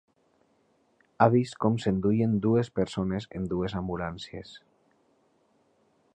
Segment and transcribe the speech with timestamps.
[1.19, 4.57] Ha vist com s'enduien dues persones en dues ambulàncies.